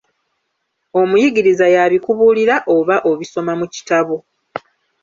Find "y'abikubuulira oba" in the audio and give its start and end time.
1.75-2.95